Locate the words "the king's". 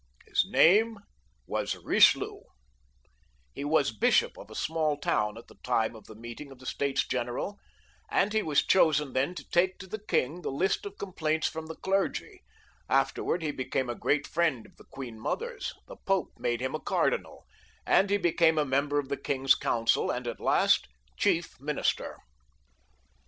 19.07-19.53